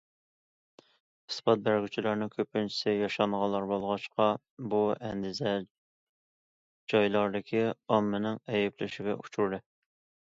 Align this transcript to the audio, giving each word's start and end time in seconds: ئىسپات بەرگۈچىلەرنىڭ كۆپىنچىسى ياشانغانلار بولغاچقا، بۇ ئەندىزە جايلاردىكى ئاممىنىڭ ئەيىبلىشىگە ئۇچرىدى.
ئىسپات 1.33 1.59
بەرگۈچىلەرنىڭ 1.67 2.31
كۆپىنچىسى 2.35 2.95
ياشانغانلار 2.95 3.67
بولغاچقا، 3.73 4.29
بۇ 4.71 4.81
ئەندىزە 4.95 5.53
جايلاردىكى 6.95 7.63
ئاممىنىڭ 7.71 8.41
ئەيىبلىشىگە 8.49 9.17
ئۇچرىدى. 9.21 9.65